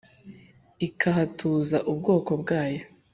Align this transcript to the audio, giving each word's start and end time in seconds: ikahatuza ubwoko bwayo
ikahatuza 0.87 1.77
ubwoko 1.91 2.31
bwayo 2.41 2.81